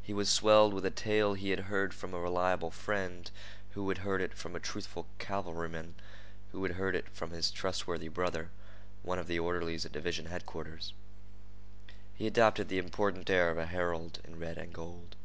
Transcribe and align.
He 0.00 0.12
was 0.12 0.28
swelled 0.28 0.72
with 0.72 0.86
a 0.86 0.92
tale 0.92 1.34
he 1.34 1.50
had 1.50 1.64
heard 1.66 1.92
from 1.92 2.14
a 2.14 2.20
reliable 2.20 2.70
friend, 2.70 3.28
who 3.70 3.88
had 3.88 3.98
heard 3.98 4.20
it 4.20 4.32
from 4.32 4.54
a 4.54 4.60
truthful 4.60 5.08
cavalryman, 5.18 5.96
who 6.52 6.62
had 6.62 6.76
heard 6.76 6.94
it 6.94 7.08
from 7.08 7.32
his 7.32 7.50
trustworthy 7.50 8.06
brother, 8.06 8.50
one 9.02 9.18
of 9.18 9.26
the 9.26 9.40
orderlies 9.40 9.84
at 9.84 9.90
division 9.90 10.26
headquarters. 10.26 10.92
He 12.14 12.28
adopted 12.28 12.68
the 12.68 12.78
important 12.78 13.28
air 13.28 13.50
of 13.50 13.58
a 13.58 13.66
herald 13.66 14.20
in 14.22 14.38
red 14.38 14.56
and 14.56 14.72
gold. 14.72 15.16